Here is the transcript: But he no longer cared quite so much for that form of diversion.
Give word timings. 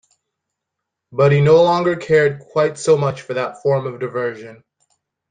But 1.11 1.31
he 1.31 1.41
no 1.41 1.61
longer 1.61 1.95
cared 1.95 2.39
quite 2.39 2.79
so 2.79 2.97
much 2.97 3.21
for 3.21 3.35
that 3.35 3.61
form 3.61 3.85
of 3.85 3.99
diversion. 3.99 4.63